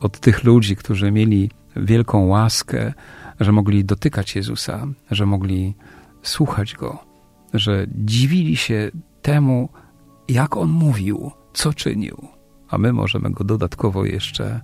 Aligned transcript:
od 0.01 0.21
tych 0.21 0.45
ludzi, 0.45 0.77
którzy 0.77 1.11
mieli 1.11 1.51
wielką 1.77 2.27
łaskę, 2.27 2.93
że 3.41 3.53
mogli 3.53 3.85
dotykać 3.85 4.37
Jezusa, 4.37 4.87
że 5.11 5.27
mogli 5.27 5.75
słuchać 6.23 6.75
Go, 6.75 6.99
że 7.55 7.87
dziwili 7.95 8.57
się 8.57 8.91
temu, 9.23 9.69
jak 10.29 10.57
On 10.57 10.71
mówił, 10.71 11.31
co 11.53 11.75
czynił, 11.75 12.29
a 12.69 12.79
my 12.79 12.93
możemy 12.93 13.31
Go 13.31 13.45
dodatkowo 13.45 14.05
jeszcze 14.05 14.61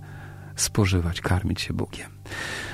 spożywać, 0.55 1.21
karmić 1.21 1.61
się 1.61 1.73
Bogiem. 1.73 2.11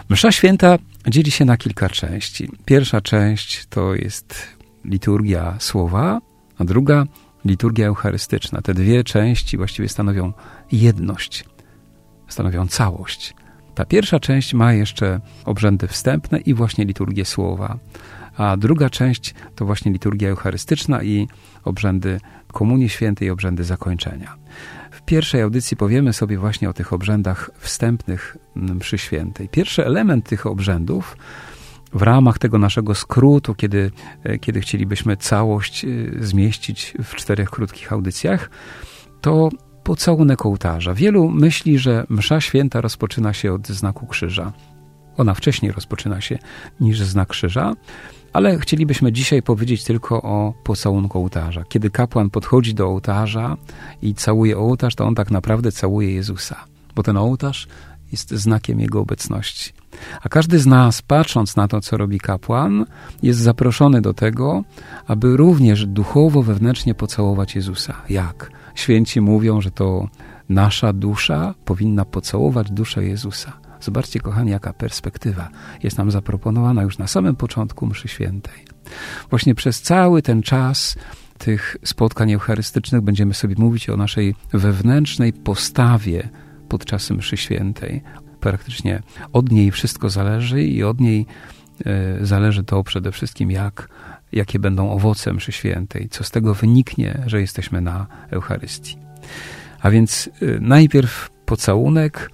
Msza 0.09 0.31
święta 0.31 0.77
dzieli 1.07 1.31
się 1.31 1.45
na 1.45 1.57
kilka 1.57 1.89
części. 1.89 2.49
Pierwsza 2.65 3.01
część 3.01 3.65
to 3.65 3.95
jest 3.95 4.57
liturgia 4.85 5.55
słowa, 5.59 6.19
a 6.57 6.63
druga 6.63 7.05
liturgia 7.47 7.87
eucharystyczna. 7.87 8.61
Te 8.61 8.73
dwie 8.73 9.03
części 9.03 9.57
właściwie 9.57 9.89
stanowią 9.89 10.33
jedność, 10.71 11.45
stanowią 12.27 12.67
całość. 12.67 13.35
Ta 13.75 13.85
pierwsza 13.85 14.19
część 14.19 14.53
ma 14.53 14.73
jeszcze 14.73 15.19
obrzędy 15.45 15.87
wstępne 15.87 16.39
i 16.39 16.53
właśnie 16.53 16.85
liturgię 16.85 17.25
słowa, 17.25 17.77
a 18.37 18.57
druga 18.57 18.89
część 18.89 19.35
to 19.55 19.65
właśnie 19.65 19.91
liturgia 19.91 20.29
eucharystyczna 20.29 21.03
i 21.03 21.27
obrzędy 21.63 22.19
Komunii 22.53 22.89
Świętej 22.89 23.29
obrzędy 23.29 23.63
zakończenia. 23.63 24.35
W 24.91 25.01
pierwszej 25.01 25.41
audycji 25.41 25.77
powiemy 25.77 26.13
sobie 26.13 26.37
właśnie 26.37 26.69
o 26.69 26.73
tych 26.73 26.93
obrzędach 26.93 27.51
wstępnych 27.57 28.37
mszy 28.55 28.97
świętej. 28.97 29.49
Pierwszy 29.49 29.85
element 29.85 30.25
tych 30.25 30.45
obrzędów 30.45 31.17
w 31.93 32.01
ramach 32.01 32.39
tego 32.39 32.57
naszego 32.57 32.95
skrótu, 32.95 33.55
kiedy, 33.55 33.91
e, 34.23 34.39
kiedy 34.39 34.61
chcielibyśmy 34.61 35.17
całość 35.17 35.85
e, 35.85 35.87
zmieścić 36.19 36.93
w 37.03 37.15
czterech 37.15 37.49
krótkich 37.49 37.93
audycjach, 37.93 38.49
to 39.21 39.49
pocałunek 39.83 40.45
ołtarza. 40.45 40.93
Wielu 40.93 41.29
myśli, 41.29 41.79
że 41.79 42.05
msza 42.09 42.41
święta 42.41 42.81
rozpoczyna 42.81 43.33
się 43.33 43.53
od 43.53 43.67
znaku 43.67 44.07
krzyża. 44.07 44.53
Ona 45.17 45.33
wcześniej 45.33 45.71
rozpoczyna 45.71 46.21
się 46.21 46.37
niż 46.79 47.01
znak 47.01 47.29
krzyża, 47.29 47.73
ale 48.33 48.59
chcielibyśmy 48.59 49.11
dzisiaj 49.11 49.41
powiedzieć 49.41 49.83
tylko 49.83 50.21
o 50.21 50.53
pocałunku 50.63 51.19
ołtarza. 51.19 51.63
Kiedy 51.69 51.89
kapłan 51.89 52.29
podchodzi 52.29 52.73
do 52.73 52.87
ołtarza 52.87 53.57
i 54.01 54.13
całuje 54.13 54.57
ołtarz, 54.57 54.95
to 54.95 55.05
on 55.05 55.15
tak 55.15 55.31
naprawdę 55.31 55.71
całuje 55.71 56.13
Jezusa, 56.13 56.65
bo 56.95 57.03
ten 57.03 57.17
ołtarz 57.17 57.67
jest 58.11 58.31
znakiem 58.31 58.79
Jego 58.79 58.99
obecności. 58.99 59.76
A 60.21 60.29
każdy 60.29 60.59
z 60.59 60.65
nas, 60.65 61.01
patrząc 61.01 61.55
na 61.55 61.67
to, 61.67 61.81
co 61.81 61.97
robi 61.97 62.19
kapłan, 62.19 62.85
jest 63.23 63.39
zaproszony 63.39 64.01
do 64.01 64.13
tego, 64.13 64.63
aby 65.07 65.37
również 65.37 65.85
duchowo, 65.85 66.43
wewnętrznie 66.43 66.95
pocałować 66.95 67.55
Jezusa. 67.55 67.93
Jak? 68.09 68.51
Święci 68.75 69.21
mówią, 69.21 69.61
że 69.61 69.71
to 69.71 70.07
nasza 70.49 70.93
dusza 70.93 71.53
powinna 71.65 72.05
pocałować 72.05 72.71
duszę 72.71 73.05
Jezusa. 73.05 73.53
Zobaczcie, 73.81 74.19
kochani, 74.19 74.51
jaka 74.51 74.73
perspektywa 74.73 75.49
jest 75.83 75.97
nam 75.97 76.11
zaproponowana 76.11 76.83
już 76.83 76.97
na 76.97 77.07
samym 77.07 77.35
początku 77.35 77.85
mszy 77.85 78.07
świętej. 78.07 78.65
Właśnie 79.29 79.55
przez 79.55 79.81
cały 79.81 80.21
ten 80.21 80.41
czas 80.41 80.95
tych 81.37 81.77
spotkań 81.83 82.33
eucharystycznych 82.33 83.01
będziemy 83.01 83.33
sobie 83.33 83.55
mówić 83.57 83.89
o 83.89 83.97
naszej 83.97 84.35
wewnętrznej 84.53 85.33
postawie 85.33 86.29
podczas 86.69 87.11
mszy 87.11 87.37
świętej. 87.37 88.03
Praktycznie 88.51 89.01
od 89.33 89.51
niej 89.51 89.71
wszystko 89.71 90.09
zależy 90.09 90.63
i 90.63 90.83
od 90.83 90.99
niej 90.99 91.25
e, 91.85 92.25
zależy 92.25 92.63
to 92.63 92.83
przede 92.83 93.11
wszystkim, 93.11 93.51
jak 93.51 93.89
jakie 94.31 94.59
będą 94.59 94.91
owoce 94.91 95.33
mszy 95.33 95.51
świętej, 95.51 96.09
co 96.09 96.23
z 96.23 96.31
tego 96.31 96.53
wyniknie, 96.53 97.23
że 97.25 97.41
jesteśmy 97.41 97.81
na 97.81 98.07
Eucharystii. 98.31 98.97
A 99.81 99.89
więc 99.89 100.29
y, 100.41 100.57
najpierw 100.61 101.29
pocałunek, 101.45 102.31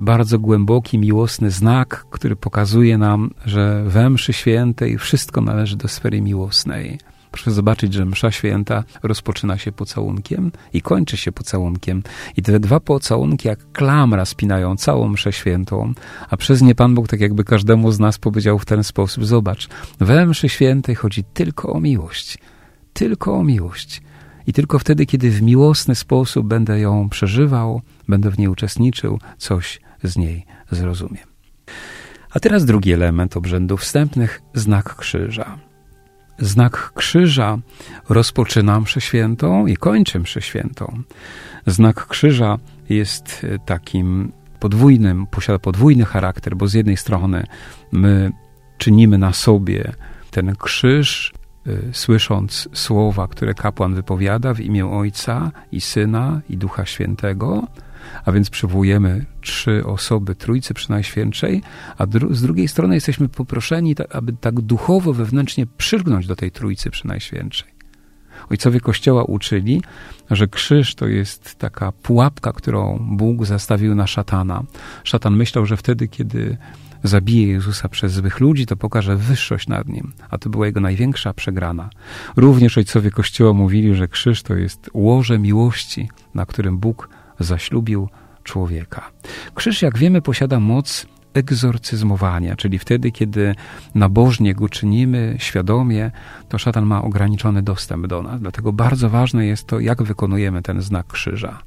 bardzo 0.00 0.38
głęboki, 0.38 0.98
miłosny 0.98 1.50
znak, 1.50 2.04
który 2.10 2.36
pokazuje 2.36 2.98
nam, 2.98 3.30
że 3.44 3.84
we 3.86 4.10
mszy 4.10 4.32
świętej 4.32 4.98
wszystko 4.98 5.40
należy 5.40 5.76
do 5.76 5.88
sfery 5.88 6.20
miłosnej. 6.20 6.98
Proszę 7.34 7.50
zobaczyć, 7.50 7.94
że 7.94 8.04
msza 8.04 8.30
święta 8.30 8.84
rozpoczyna 9.02 9.58
się 9.58 9.72
pocałunkiem 9.72 10.52
i 10.72 10.82
kończy 10.82 11.16
się 11.16 11.32
pocałunkiem. 11.32 12.02
I 12.36 12.42
te 12.42 12.60
dwa 12.60 12.80
pocałunki 12.80 13.48
jak 13.48 13.72
klamra 13.72 14.24
spinają 14.24 14.76
całą 14.76 15.08
mszę 15.08 15.32
świętą, 15.32 15.92
a 16.30 16.36
przez 16.36 16.62
nie 16.62 16.74
Pan 16.74 16.94
Bóg 16.94 17.08
tak 17.08 17.20
jakby 17.20 17.44
każdemu 17.44 17.92
z 17.92 18.00
nas 18.00 18.18
powiedział 18.18 18.58
w 18.58 18.64
ten 18.64 18.84
sposób, 18.84 19.24
zobacz, 19.24 19.68
we 19.98 20.26
mszy 20.26 20.48
świętej 20.48 20.94
chodzi 20.94 21.24
tylko 21.24 21.72
o 21.72 21.80
miłość. 21.80 22.38
Tylko 22.92 23.34
o 23.34 23.44
miłość. 23.44 24.02
I 24.46 24.52
tylko 24.52 24.78
wtedy, 24.78 25.06
kiedy 25.06 25.30
w 25.30 25.42
miłosny 25.42 25.94
sposób 25.94 26.46
będę 26.46 26.80
ją 26.80 27.08
przeżywał, 27.08 27.80
będę 28.08 28.30
w 28.30 28.38
niej 28.38 28.48
uczestniczył, 28.48 29.18
coś 29.38 29.80
z 30.02 30.16
niej 30.16 30.46
zrozumiem. 30.70 31.26
A 32.30 32.40
teraz 32.40 32.64
drugi 32.64 32.92
element 32.92 33.36
obrzędów 33.36 33.80
wstępnych, 33.80 34.42
znak 34.54 34.96
krzyża 34.96 35.73
znak 36.38 36.92
krzyża 36.94 37.58
rozpoczyna 38.08 38.80
mszę 38.80 39.00
świętą 39.00 39.66
i 39.66 39.76
kończy 39.76 40.20
mszę 40.20 40.42
świętą. 40.42 41.02
Znak 41.66 42.06
krzyża 42.06 42.58
jest 42.88 43.46
takim 43.66 44.32
podwójnym, 44.60 45.26
posiada 45.26 45.58
podwójny 45.58 46.04
charakter, 46.04 46.56
bo 46.56 46.66
z 46.66 46.74
jednej 46.74 46.96
strony 46.96 47.46
my 47.92 48.32
czynimy 48.78 49.18
na 49.18 49.32
sobie 49.32 49.92
ten 50.30 50.56
krzyż, 50.56 51.32
y, 51.66 51.90
słysząc 51.92 52.68
słowa, 52.72 53.28
które 53.28 53.54
kapłan 53.54 53.94
wypowiada 53.94 54.54
w 54.54 54.60
imię 54.60 54.86
Ojca 54.86 55.50
i 55.72 55.80
Syna 55.80 56.40
i 56.48 56.56
Ducha 56.56 56.86
Świętego, 56.86 57.66
a 58.24 58.32
więc 58.32 58.50
przywołujemy 58.50 59.26
trzy 59.40 59.86
osoby 59.86 60.34
Trójcy 60.34 60.74
Przynajświętszej, 60.74 61.62
a 61.98 62.06
dru 62.06 62.34
z 62.34 62.42
drugiej 62.42 62.68
strony 62.68 62.94
jesteśmy 62.94 63.28
poproszeni, 63.28 63.94
aby 64.12 64.32
tak 64.32 64.60
duchowo, 64.60 65.12
wewnętrznie 65.12 65.66
przylgnąć 65.66 66.26
do 66.26 66.36
tej 66.36 66.50
Trójcy 66.50 66.90
Przynajświętszej. 66.90 67.74
Ojcowie 68.50 68.80
Kościoła 68.80 69.24
uczyli, 69.24 69.82
że 70.30 70.48
krzyż 70.48 70.94
to 70.94 71.06
jest 71.06 71.54
taka 71.54 71.92
pułapka, 71.92 72.52
którą 72.52 72.98
Bóg 73.10 73.46
zastawił 73.46 73.94
na 73.94 74.06
szatana. 74.06 74.62
Szatan 75.04 75.36
myślał, 75.36 75.66
że 75.66 75.76
wtedy, 75.76 76.08
kiedy 76.08 76.56
zabije 77.02 77.48
Jezusa 77.48 77.88
przez 77.88 78.12
złych 78.12 78.40
ludzi, 78.40 78.66
to 78.66 78.76
pokaże 78.76 79.16
wyższość 79.16 79.68
nad 79.68 79.88
nim, 79.88 80.12
a 80.30 80.38
to 80.38 80.50
była 80.50 80.66
jego 80.66 80.80
największa 80.80 81.34
przegrana. 81.34 81.90
Również 82.36 82.78
ojcowie 82.78 83.10
Kościoła 83.10 83.52
mówili, 83.52 83.94
że 83.94 84.08
krzyż 84.08 84.42
to 84.42 84.54
jest 84.54 84.90
łoże 84.94 85.38
miłości, 85.38 86.08
na 86.34 86.46
którym 86.46 86.78
Bóg 86.78 87.08
zaślubił 87.40 88.08
człowieka. 88.42 89.10
Krzyż, 89.54 89.82
jak 89.82 89.98
wiemy, 89.98 90.22
posiada 90.22 90.60
moc 90.60 91.06
egzorcyzmowania, 91.34 92.56
czyli 92.56 92.78
wtedy, 92.78 93.12
kiedy 93.12 93.54
nabożnie 93.94 94.54
go 94.54 94.68
czynimy, 94.68 95.36
świadomie, 95.38 96.10
to 96.48 96.58
szatan 96.58 96.86
ma 96.86 97.02
ograniczony 97.02 97.62
dostęp 97.62 98.06
do 98.06 98.22
nas. 98.22 98.40
Dlatego 98.40 98.72
bardzo 98.72 99.10
ważne 99.10 99.46
jest 99.46 99.66
to, 99.66 99.80
jak 99.80 100.02
wykonujemy 100.02 100.62
ten 100.62 100.82
znak 100.82 101.06
krzyża. 101.06 101.58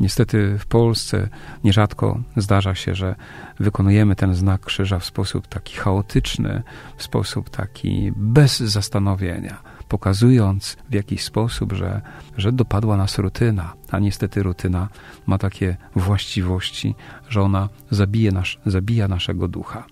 Niestety 0.00 0.58
w 0.58 0.66
Polsce 0.66 1.28
nierzadko 1.64 2.20
zdarza 2.36 2.74
się, 2.74 2.94
że 2.94 3.14
wykonujemy 3.58 4.16
ten 4.16 4.34
znak 4.34 4.60
krzyża 4.60 4.98
w 4.98 5.04
sposób 5.04 5.46
taki 5.46 5.76
chaotyczny, 5.76 6.62
w 6.96 7.02
sposób 7.02 7.50
taki 7.50 8.12
bez 8.16 8.60
zastanowienia 8.60 9.62
pokazując 9.90 10.76
w 10.90 10.94
jakiś 10.94 11.24
sposób, 11.24 11.72
że, 11.72 12.00
że 12.36 12.52
dopadła 12.52 12.96
nas 12.96 13.18
rutyna, 13.18 13.72
a 13.90 13.98
niestety 13.98 14.42
rutyna 14.42 14.88
ma 15.26 15.38
takie 15.38 15.76
właściwości, 15.96 16.94
że 17.28 17.42
ona 17.42 17.68
zabije 17.90 18.32
nasz, 18.32 18.58
zabija 18.66 19.08
naszego 19.08 19.48
ducha. 19.48 19.84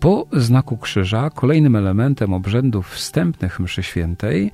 Po 0.00 0.26
znaku 0.32 0.76
krzyża 0.76 1.30
kolejnym 1.30 1.76
elementem 1.76 2.32
obrzędów 2.32 2.90
wstępnych 2.90 3.60
mszy 3.60 3.82
świętej 3.82 4.50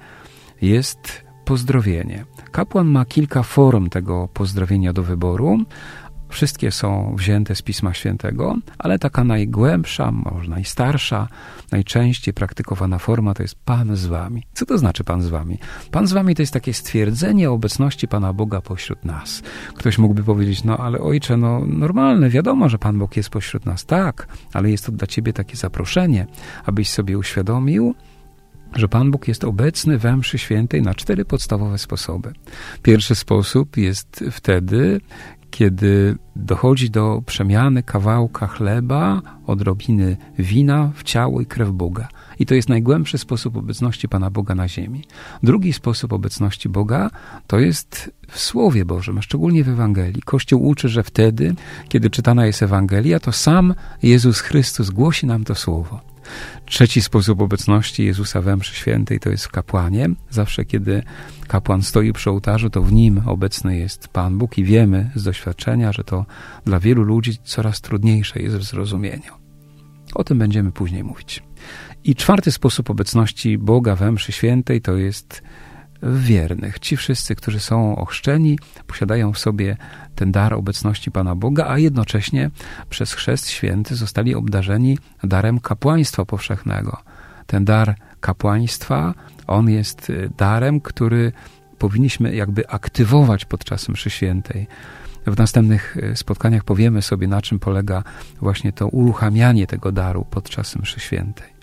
jest 0.62 1.24
pozdrowienie. 1.44 2.24
Kapłan 2.52 2.86
ma 2.86 3.04
kilka 3.04 3.42
form 3.42 3.88
tego 3.88 4.28
pozdrowienia 4.34 4.92
do 4.92 5.02
wyboru, 5.02 5.58
Wszystkie 6.28 6.70
są 6.70 7.14
wzięte 7.18 7.54
z 7.54 7.62
Pisma 7.62 7.94
Świętego, 7.94 8.56
ale 8.78 8.98
taka 8.98 9.24
najgłębsza, 9.24 10.12
może 10.12 10.50
najstarsza, 10.50 11.28
najczęściej 11.72 12.34
praktykowana 12.34 12.98
forma 12.98 13.34
to 13.34 13.42
jest 13.42 13.54
Pan 13.64 13.96
z 13.96 14.06
wami. 14.06 14.42
Co 14.52 14.66
to 14.66 14.78
znaczy 14.78 15.04
Pan 15.04 15.22
z 15.22 15.28
wami? 15.28 15.58
Pan 15.90 16.06
z 16.06 16.12
wami 16.12 16.34
to 16.34 16.42
jest 16.42 16.52
takie 16.52 16.74
stwierdzenie 16.74 17.50
obecności 17.50 18.08
Pana 18.08 18.32
Boga 18.32 18.60
pośród 18.60 19.04
nas. 19.04 19.42
Ktoś 19.74 19.98
mógłby 19.98 20.22
powiedzieć, 20.22 20.64
no 20.64 20.78
ale 20.78 20.98
ojcze, 20.98 21.36
no 21.36 21.60
normalne, 21.66 22.30
wiadomo, 22.30 22.68
że 22.68 22.78
Pan 22.78 22.98
Bóg 22.98 23.16
jest 23.16 23.30
pośród 23.30 23.66
nas. 23.66 23.84
Tak, 23.84 24.28
ale 24.52 24.70
jest 24.70 24.86
to 24.86 24.92
dla 24.92 25.06
ciebie 25.06 25.32
takie 25.32 25.56
zaproszenie, 25.56 26.26
abyś 26.64 26.90
sobie 26.90 27.18
uświadomił, 27.18 27.94
że 28.74 28.88
Pan 28.88 29.10
Bóg 29.10 29.28
jest 29.28 29.44
obecny 29.44 29.98
we 29.98 30.16
mszy 30.16 30.38
świętej 30.38 30.82
na 30.82 30.94
cztery 30.94 31.24
podstawowe 31.24 31.78
sposoby. 31.78 32.32
Pierwszy 32.82 33.14
sposób 33.14 33.76
jest 33.76 34.24
wtedy, 34.30 35.00
kiedy 35.56 36.16
dochodzi 36.36 36.90
do 36.90 37.22
przemiany 37.26 37.82
kawałka 37.82 38.46
chleba, 38.46 39.22
odrobiny 39.46 40.16
wina 40.38 40.90
w 40.94 41.02
ciało 41.02 41.40
i 41.40 41.46
krew 41.46 41.70
Boga. 41.70 42.08
I 42.38 42.46
to 42.46 42.54
jest 42.54 42.68
najgłębszy 42.68 43.18
sposób 43.18 43.56
obecności 43.56 44.08
Pana 44.08 44.30
Boga 44.30 44.54
na 44.54 44.68
ziemi. 44.68 45.04
Drugi 45.42 45.72
sposób 45.72 46.12
obecności 46.12 46.68
Boga 46.68 47.10
to 47.46 47.58
jest 47.58 48.12
w 48.28 48.38
Słowie 48.38 48.84
Bożym, 48.84 49.18
a 49.18 49.22
szczególnie 49.22 49.64
w 49.64 49.68
Ewangelii. 49.68 50.22
Kościół 50.22 50.66
uczy, 50.66 50.88
że 50.88 51.02
wtedy, 51.02 51.54
kiedy 51.88 52.10
czytana 52.10 52.46
jest 52.46 52.62
Ewangelia, 52.62 53.20
to 53.20 53.32
sam 53.32 53.74
Jezus 54.02 54.40
Chrystus 54.40 54.90
głosi 54.90 55.26
nam 55.26 55.44
to 55.44 55.54
Słowo. 55.54 56.15
Trzeci 56.66 57.02
sposób 57.02 57.40
obecności 57.40 58.04
Jezusa 58.04 58.40
we 58.40 58.56
mszy 58.56 58.74
świętej 58.74 59.20
to 59.20 59.30
jest 59.30 59.44
w 59.44 59.50
kapłanie. 59.50 60.08
Zawsze 60.30 60.64
kiedy 60.64 61.02
kapłan 61.48 61.82
stoi 61.82 62.12
przy 62.12 62.30
ołtarzu, 62.30 62.70
to 62.70 62.82
w 62.82 62.92
nim 62.92 63.22
obecny 63.26 63.78
jest 63.78 64.08
Pan 64.08 64.38
Bóg 64.38 64.58
i 64.58 64.64
wiemy 64.64 65.10
z 65.14 65.24
doświadczenia, 65.24 65.92
że 65.92 66.04
to 66.04 66.26
dla 66.64 66.80
wielu 66.80 67.02
ludzi 67.02 67.38
coraz 67.44 67.80
trudniejsze 67.80 68.40
jest 68.40 68.56
w 68.56 68.62
zrozumieniu. 68.62 69.32
O 70.14 70.24
tym 70.24 70.38
będziemy 70.38 70.72
później 70.72 71.04
mówić. 71.04 71.42
I 72.04 72.14
czwarty 72.14 72.52
sposób 72.52 72.90
obecności 72.90 73.58
Boga 73.58 73.96
we 73.96 74.12
mszy 74.12 74.32
świętej 74.32 74.80
to 74.80 74.96
jest 74.96 75.42
wiernych. 76.02 76.78
Ci 76.78 76.96
wszyscy, 76.96 77.34
którzy 77.34 77.60
są 77.60 77.96
ochrzczeni, 77.96 78.58
posiadają 78.86 79.32
w 79.32 79.38
sobie 79.38 79.76
ten 80.14 80.32
dar 80.32 80.54
obecności 80.54 81.10
Pana 81.10 81.34
Boga, 81.34 81.66
a 81.68 81.78
jednocześnie 81.78 82.50
przez 82.90 83.12
chrzest 83.12 83.48
święty 83.48 83.96
zostali 83.96 84.34
obdarzeni 84.34 84.98
darem 85.24 85.60
kapłaństwa 85.60 86.24
powszechnego. 86.24 87.02
Ten 87.46 87.64
dar 87.64 87.94
kapłaństwa, 88.20 89.14
on 89.46 89.70
jest 89.70 90.10
y, 90.10 90.30
darem, 90.36 90.80
który 90.80 91.32
powinniśmy 91.78 92.34
jakby 92.34 92.68
aktywować 92.68 93.44
podczas 93.44 93.88
mszy 93.88 94.10
świętej. 94.10 94.66
W 95.26 95.38
następnych 95.38 95.96
y, 95.96 96.16
spotkaniach 96.16 96.64
powiemy 96.64 97.02
sobie, 97.02 97.28
na 97.28 97.42
czym 97.42 97.58
polega 97.58 98.02
właśnie 98.40 98.72
to 98.72 98.88
uruchamianie 98.88 99.66
tego 99.66 99.92
daru 99.92 100.26
podczas 100.30 100.76
mszy 100.76 101.00
świętej. 101.00 101.56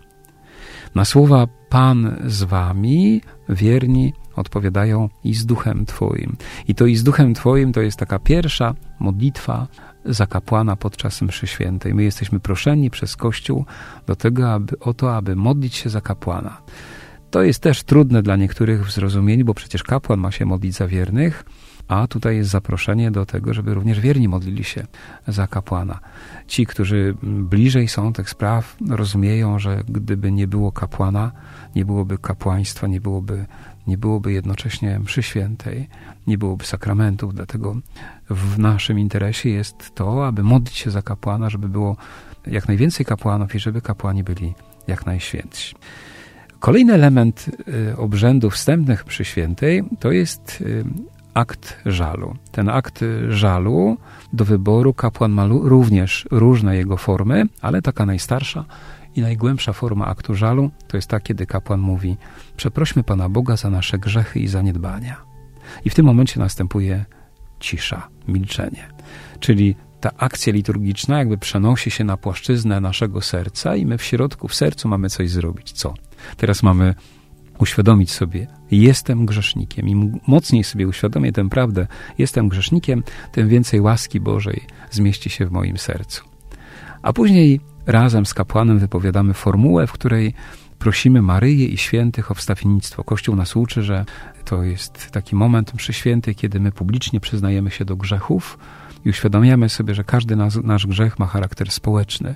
Na 0.96 1.06
słowa 1.06 1.48
Pan 1.70 2.16
z 2.26 2.44
wami, 2.44 3.22
wierni 3.50 4.14
odpowiadają 4.36 5.10
i 5.24 5.34
z 5.34 5.46
duchem 5.46 5.86
Twoim. 5.86 6.36
I 6.68 6.76
to 6.76 6.86
i 6.86 6.96
z 6.96 7.04
duchem 7.04 7.34
Twoim 7.34 7.74
to 7.74 7.82
jest 7.82 7.98
taka 7.98 8.20
pierwsza 8.20 8.76
modlitwa 9.00 9.68
za 10.06 10.28
kapłana 10.28 10.76
podczas 10.76 11.22
mszy 11.22 11.48
świętej. 11.48 11.94
My 11.94 12.04
jesteśmy 12.04 12.40
proszeni 12.40 12.90
przez 12.90 13.16
Kościół 13.16 13.66
do 14.08 14.16
tego, 14.16 14.54
aby, 14.54 14.80
o 14.80 14.94
to, 14.94 15.16
aby 15.16 15.36
modlić 15.36 15.76
się 15.76 15.90
za 15.90 16.02
kapłana. 16.02 16.62
To 17.32 17.44
jest 17.44 17.60
też 17.60 17.84
trudne 17.84 18.24
dla 18.24 18.36
niektórych 18.36 18.88
w 18.88 18.92
zrozumieniu, 18.92 19.46
bo 19.46 19.54
przecież 19.54 19.84
kapłan 19.84 20.20
ma 20.20 20.32
się 20.32 20.46
modlić 20.46 20.76
za 20.76 20.88
wiernych, 20.88 21.46
a 21.88 22.08
tutaj 22.08 22.36
jest 22.36 22.50
zaproszenie 22.50 23.12
do 23.12 23.26
tego, 23.26 23.54
żeby 23.54 23.74
również 23.74 24.00
wierni 24.00 24.28
modlili 24.28 24.64
się 24.64 24.88
za 25.28 25.48
kapłana. 25.48 26.00
Ci, 26.48 26.66
którzy 26.66 27.16
bliżej 27.24 27.88
są 27.88 28.14
tych 28.14 28.30
spraw, 28.30 28.78
rozumieją, 28.90 29.60
że 29.60 29.84
gdyby 29.88 30.32
nie 30.32 30.48
było 30.48 30.72
kapłana, 30.72 31.32
nie 31.76 31.86
byłoby 31.86 32.18
kapłaństwa, 32.18 32.88
nie 32.88 33.02
byłoby, 33.02 33.46
nie 33.88 33.98
byłoby 33.98 34.34
jednocześnie 34.34 35.00
mszy 35.00 35.24
świętej, 35.24 35.90
nie 36.28 36.38
byłoby 36.38 36.66
sakramentów. 36.66 37.36
Dlatego 37.36 37.76
w 38.30 38.60
naszym 38.60 39.00
interesie 39.00 39.50
jest 39.50 39.96
to, 39.96 40.28
aby 40.28 40.44
modlić 40.44 40.76
się 40.76 40.92
za 40.92 41.02
kapłana, 41.02 41.50
żeby 41.50 41.70
było 41.70 41.98
jak 42.48 42.68
najwięcej 42.68 43.06
kapłanów 43.06 43.56
i 43.56 43.60
żeby 43.60 43.82
kapłani 43.82 44.24
byli 44.24 44.54
jak 44.88 45.06
najświętsi. 45.06 45.76
Kolejny 46.60 46.94
element 46.94 47.50
y, 47.92 47.98
obrzędów 47.98 48.54
wstępnych 48.54 49.04
przy 49.04 49.26
świętej 49.26 49.84
to 50.00 50.12
jest 50.12 50.62
y, 50.62 50.84
akt 51.34 51.78
żalu. 51.86 52.36
Ten 52.52 52.70
akt 52.70 53.00
żalu 53.30 53.98
do 54.34 54.46
wyboru 54.46 54.94
kapłan 54.94 55.32
ma 55.32 55.48
również 55.48 56.28
różne 56.32 56.78
jego 56.78 56.98
formy, 56.98 57.46
ale 57.62 57.82
taka 57.82 58.06
najstarsza 58.06 58.66
i 59.16 59.22
najgłębsza 59.22 59.74
forma 59.74 60.06
aktu 60.06 60.36
żalu 60.36 60.72
to 60.88 60.98
jest 60.98 61.10
ta, 61.10 61.20
kiedy 61.20 61.46
kapłan 61.46 61.80
mówi: 61.80 62.18
Przeprośmy 62.58 63.04
Pana 63.04 63.30
Boga 63.30 63.58
za 63.58 63.70
nasze 63.70 63.98
grzechy 63.98 64.40
i 64.40 64.48
zaniedbania. 64.48 65.18
I 65.86 65.90
w 65.90 65.96
tym 65.96 66.06
momencie 66.06 66.40
następuje 66.40 67.06
cisza, 67.60 68.08
milczenie. 68.28 68.88
Czyli 69.40 69.76
ta 70.02 70.12
akcja 70.18 70.54
liturgiczna 70.54 71.20
jakby 71.20 71.38
przenosi 71.38 71.92
się 71.92 72.04
na 72.04 72.18
płaszczyznę 72.18 72.82
naszego 72.82 73.22
serca 73.22 73.76
i 73.76 73.86
my 73.86 73.98
w 73.98 74.04
środku, 74.04 74.48
w 74.48 74.56
sercu 74.56 74.88
mamy 74.88 75.10
coś 75.10 75.30
zrobić. 75.30 75.72
Co? 75.72 75.94
Teraz 76.38 76.64
mamy 76.64 76.96
uświadomić 77.60 78.12
sobie, 78.12 78.48
jestem 78.72 79.26
grzesznikiem. 79.26 79.90
Im 79.90 80.20
mocniej 80.28 80.64
sobie 80.64 80.88
uświadomię 80.88 81.32
tę 81.32 81.50
prawdę, 81.50 81.88
jestem 82.18 82.50
grzesznikiem, 82.50 83.04
tym 83.32 83.50
więcej 83.50 83.82
łaski 83.82 84.20
Bożej 84.20 84.62
zmieści 84.92 85.30
się 85.30 85.46
w 85.46 85.52
moim 85.52 85.78
sercu. 85.78 86.24
A 87.02 87.14
później 87.14 87.62
razem 87.86 88.26
z 88.26 88.34
kapłanem 88.34 88.80
wypowiadamy 88.80 89.34
formułę, 89.34 89.88
w 89.88 89.92
której 89.92 90.34
prosimy 90.80 91.22
Maryję 91.22 91.66
i 91.66 91.78
świętych 91.78 92.32
o 92.32 92.34
wstawiennictwo. 92.34 93.04
Kościół 93.04 93.36
nas 93.36 93.56
uczy, 93.56 93.84
że 93.84 94.06
to 94.46 94.64
jest 94.64 95.12
taki 95.12 95.36
moment 95.36 95.74
mszy 95.74 95.94
świętej, 95.94 96.36
kiedy 96.36 96.60
my 96.60 96.72
publicznie 96.72 97.20
przyznajemy 97.20 97.72
się 97.72 97.86
do 97.86 97.96
grzechów 97.96 98.58
i 99.06 99.10
uświadamiamy 99.10 99.70
sobie, 99.70 99.96
że 99.96 100.04
każdy 100.04 100.36
nas, 100.36 100.56
nasz 100.64 100.88
grzech 100.88 101.20
ma 101.20 101.26
charakter 101.26 101.72
społeczny. 101.72 102.36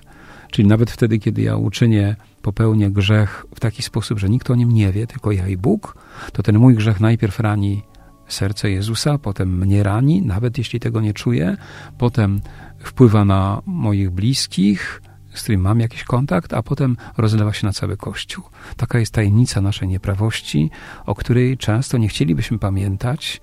Czyli 0.52 0.68
nawet 0.68 0.92
wtedy, 0.92 1.20
kiedy 1.20 1.42
ja 1.42 1.56
uczynię, 1.56 2.16
popełnię 2.42 2.92
grzech 2.92 3.46
w 3.56 3.60
taki 3.60 3.84
sposób, 3.84 4.20
że 4.20 4.30
nikt 4.30 4.50
o 4.50 4.56
nim 4.56 4.72
nie 4.72 4.92
wie, 4.92 5.08
tylko 5.08 5.32
ja 5.32 5.48
i 5.48 5.58
Bóg, 5.58 5.98
to 6.34 6.44
ten 6.44 6.60
mój 6.60 6.76
grzech 6.76 7.00
najpierw 7.00 7.40
rani 7.40 7.84
serce 8.28 8.72
Jezusa, 8.72 9.18
potem 9.18 9.58
mnie 9.58 9.84
rani, 9.84 10.22
nawet 10.22 10.58
jeśli 10.58 10.80
tego 10.80 11.02
nie 11.02 11.14
czuję, 11.14 11.58
potem 11.98 12.42
wpływa 12.80 13.26
na 13.26 13.62
moich 13.66 14.10
bliskich, 14.10 15.02
z 15.40 15.44
którym 15.44 15.62
mam 15.62 15.80
jakiś 15.80 16.04
kontakt, 16.04 16.54
a 16.54 16.64
potem 16.64 16.98
rozlewa 17.18 17.54
się 17.54 17.68
na 17.68 17.74
cały 17.74 17.98
Kościół. 17.98 18.44
Taka 18.78 19.00
jest 19.00 19.14
tajemnica 19.14 19.62
naszej 19.62 19.88
nieprawości, 19.88 20.70
o 21.06 21.16
której 21.16 21.58
często 21.58 21.98
nie 21.98 22.08
chcielibyśmy 22.08 22.60
pamiętać, 22.60 23.42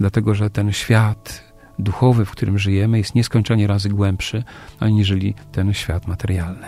dlatego 0.00 0.34
że 0.34 0.50
ten 0.50 0.72
świat 0.72 1.48
duchowy, 1.78 2.24
w 2.24 2.30
którym 2.30 2.58
żyjemy, 2.58 2.98
jest 2.98 3.14
nieskończenie 3.14 3.66
razy 3.66 3.88
głębszy, 3.88 4.44
aniżeli 4.80 5.34
ten 5.52 5.74
świat 5.74 6.06
materialny. 6.06 6.66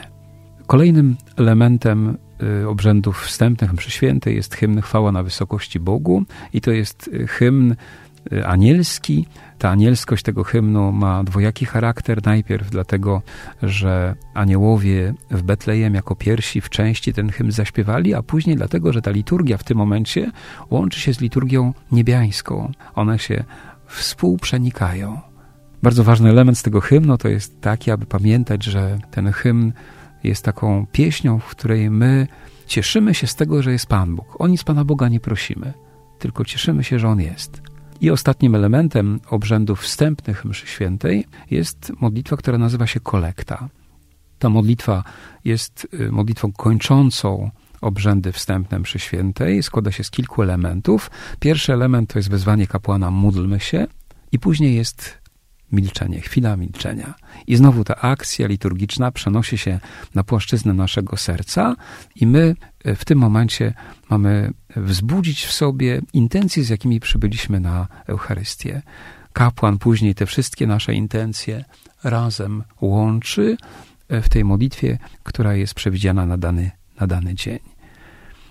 Kolejnym 0.66 1.16
elementem 1.36 2.18
y, 2.62 2.68
obrzędów 2.68 3.22
wstępnych 3.22 3.72
mszy 3.72 3.90
świętej 3.90 4.36
jest 4.36 4.54
hymn 4.54 4.80
Chwała 4.80 5.12
na 5.12 5.22
wysokości 5.22 5.80
Bogu 5.80 6.22
i 6.52 6.60
to 6.60 6.70
jest 6.70 7.08
y, 7.08 7.26
hymn 7.26 7.74
y, 8.32 8.46
anielski. 8.46 9.26
Ta 9.60 9.70
anielskość 9.70 10.22
tego 10.22 10.44
hymnu 10.44 10.92
ma 10.92 11.24
dwojaki 11.24 11.66
charakter. 11.66 12.26
Najpierw 12.26 12.70
dlatego, 12.70 13.22
że 13.62 14.14
aniołowie 14.34 15.14
w 15.30 15.42
Betlejem 15.42 15.94
jako 15.94 16.16
pierwsi 16.16 16.60
w 16.60 16.68
części 16.68 17.12
ten 17.12 17.30
hymn 17.30 17.52
zaśpiewali, 17.52 18.14
a 18.14 18.22
później 18.22 18.56
dlatego, 18.56 18.92
że 18.92 19.02
ta 19.02 19.10
liturgia 19.10 19.58
w 19.58 19.64
tym 19.64 19.78
momencie 19.78 20.30
łączy 20.70 21.00
się 21.00 21.14
z 21.14 21.20
liturgią 21.20 21.74
niebiańską. 21.92 22.72
One 22.94 23.18
się 23.18 23.44
współprzenikają. 23.86 25.20
Bardzo 25.82 26.04
ważny 26.04 26.30
element 26.30 26.58
z 26.58 26.62
tego 26.62 26.80
hymnu 26.80 27.18
to 27.18 27.28
jest 27.28 27.60
taki, 27.60 27.90
aby 27.90 28.06
pamiętać, 28.06 28.64
że 28.64 28.98
ten 29.10 29.32
hymn 29.32 29.72
jest 30.24 30.44
taką 30.44 30.86
pieśnią, 30.92 31.38
w 31.38 31.50
której 31.50 31.90
my 31.90 32.26
cieszymy 32.66 33.14
się 33.14 33.26
z 33.26 33.34
tego, 33.34 33.62
że 33.62 33.72
jest 33.72 33.86
Pan 33.86 34.16
Bóg. 34.16 34.36
O 34.38 34.48
nic 34.48 34.64
Pana 34.64 34.84
Boga 34.84 35.08
nie 35.08 35.20
prosimy, 35.20 35.72
tylko 36.18 36.44
cieszymy 36.44 36.84
się, 36.84 36.98
że 36.98 37.08
On 37.08 37.20
jest. 37.20 37.69
I 38.00 38.10
ostatnim 38.10 38.54
elementem 38.54 39.20
obrzędów 39.30 39.80
wstępnych 39.80 40.44
mszy 40.44 40.66
świętej 40.66 41.24
jest 41.50 41.92
modlitwa, 42.00 42.36
która 42.36 42.58
nazywa 42.58 42.86
się 42.86 43.00
kolekta. 43.00 43.68
Ta 44.38 44.48
modlitwa 44.48 45.04
jest 45.44 45.88
y, 46.00 46.12
modlitwą 46.12 46.52
kończącą 46.52 47.50
obrzędy 47.80 48.32
wstępne 48.32 48.78
mszy 48.78 48.98
świętej. 48.98 49.62
Składa 49.62 49.90
się 49.92 50.04
z 50.04 50.10
kilku 50.10 50.42
elementów. 50.42 51.10
Pierwszy 51.40 51.72
element 51.72 52.12
to 52.12 52.18
jest 52.18 52.30
wezwanie 52.30 52.66
kapłana 52.66 53.10
módlmy 53.10 53.60
się 53.60 53.86
i 54.32 54.38
później 54.38 54.74
jest 54.74 55.20
milczenie, 55.72 56.20
chwila 56.20 56.56
milczenia. 56.56 57.14
I 57.46 57.56
znowu 57.56 57.84
ta 57.84 57.96
akcja 57.96 58.46
liturgiczna 58.46 59.12
przenosi 59.12 59.58
się 59.58 59.80
na 60.14 60.24
płaszczyznę 60.24 60.74
naszego 60.74 61.16
serca, 61.16 61.76
i 62.14 62.26
my 62.26 62.56
e, 62.84 62.94
w 62.94 63.04
tym 63.04 63.18
momencie 63.18 63.74
mamy 64.10 64.52
wzbudzić 64.76 65.44
w 65.44 65.52
sobie 65.52 66.00
intencje, 66.12 66.64
z 66.64 66.68
jakimi 66.68 67.00
przybyliśmy 67.00 67.60
na 67.60 67.88
Eucharystię. 68.06 68.82
Kapłan 69.32 69.78
później 69.78 70.14
te 70.14 70.26
wszystkie 70.26 70.66
nasze 70.66 70.94
intencje 70.94 71.64
razem 72.04 72.62
łączy 72.80 73.56
e, 74.08 74.22
w 74.22 74.28
tej 74.28 74.44
modlitwie, 74.44 74.98
która 75.22 75.54
jest 75.54 75.74
przewidziana 75.74 76.26
na 76.26 76.38
dany, 76.38 76.70
na 77.00 77.06
dany 77.06 77.34
dzień. 77.34 77.58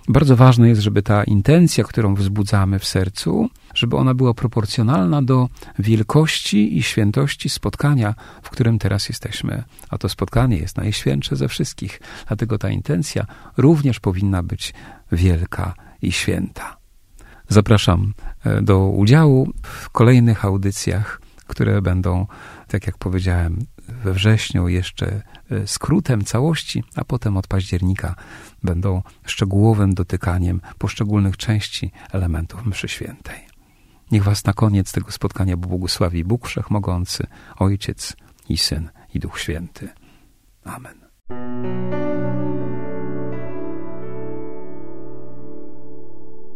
Bardzo 0.10 0.36
ważne 0.36 0.70
jest, 0.70 0.82
żeby 0.82 1.04
ta 1.04 1.24
intencja, 1.24 1.84
którą 1.84 2.16
wzbudzamy 2.16 2.80
w 2.80 2.86
sercu, 2.86 3.50
żeby 3.74 3.98
ona 3.98 4.14
była 4.14 4.34
proporcjonalna 4.34 5.22
do 5.22 5.50
wielkości 5.80 6.78
i 6.78 6.84
świętości 6.84 7.50
spotkania, 7.50 8.16
w 8.44 8.50
którym 8.50 8.80
teraz 8.80 9.10
jesteśmy. 9.10 9.64
A 9.90 9.98
to 9.98 10.10
spotkanie 10.10 10.58
jest 10.58 10.78
najświętsze 10.78 11.36
ze 11.36 11.48
wszystkich, 11.48 12.02
dlatego 12.28 12.58
ta 12.58 12.70
intencja 12.70 13.26
również 13.58 14.00
powinna 14.00 14.44
być 14.44 14.74
wielka 15.12 15.74
i 16.02 16.12
święta. 16.12 16.78
Zapraszam 17.48 18.14
e, 18.46 18.62
do 18.62 18.90
udziału 18.90 19.52
w 19.64 19.90
kolejnych 19.90 20.46
audycjach, 20.46 21.22
które 21.48 21.82
będą, 21.82 22.28
tak 22.68 22.88
jak 22.88 22.98
powiedziałem, 22.98 23.60
we 24.04 24.14
wrześniu 24.14 24.68
jeszcze 24.68 25.22
e, 25.52 25.68
skrótem 25.68 26.24
całości, 26.24 26.84
a 26.96 27.06
potem 27.06 27.38
od 27.38 27.48
października 27.48 28.16
będą 28.64 29.02
szczegółowym 29.26 29.94
dotykaniem 29.94 30.62
poszczególnych 30.78 31.38
części 31.38 31.92
elementów 32.12 32.66
mszy 32.66 32.88
świętej. 32.88 33.50
Niech 34.12 34.24
was 34.24 34.46
na 34.46 34.54
koniec 34.54 34.92
tego 34.92 35.12
spotkania 35.12 35.58
błogosławi 35.58 36.24
Bóg 36.24 36.48
Wszechmogący, 36.48 37.28
Ojciec 37.58 38.16
i 38.50 38.58
Syn 38.58 38.90
i 39.14 39.20
Duch 39.20 39.40
Święty. 39.40 39.90
Amen. 40.64 41.00